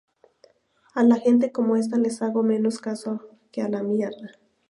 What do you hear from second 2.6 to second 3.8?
caso que a